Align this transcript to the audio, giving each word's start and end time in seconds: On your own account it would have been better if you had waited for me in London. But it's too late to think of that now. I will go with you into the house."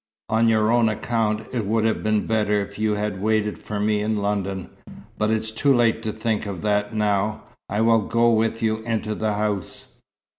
On 0.29 0.47
your 0.47 0.71
own 0.71 0.89
account 0.89 1.45
it 1.53 1.67
would 1.67 1.85
have 1.85 2.01
been 2.01 2.25
better 2.25 2.59
if 2.59 2.79
you 2.79 2.95
had 2.95 3.21
waited 3.21 3.59
for 3.59 3.79
me 3.79 4.01
in 4.01 4.17
London. 4.17 4.71
But 5.19 5.29
it's 5.29 5.51
too 5.51 5.75
late 5.75 6.01
to 6.01 6.11
think 6.11 6.47
of 6.47 6.63
that 6.63 6.91
now. 6.91 7.43
I 7.69 7.81
will 7.81 8.01
go 8.07 8.31
with 8.31 8.63
you 8.63 8.77
into 8.77 9.13
the 9.13 9.33
house." 9.33 9.99